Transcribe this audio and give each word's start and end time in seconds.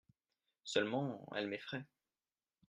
Seulement 0.63 1.27
elle 1.35 1.45
m'effraye. 1.45 1.85